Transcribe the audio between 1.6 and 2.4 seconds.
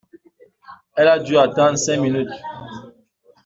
cinq minutes.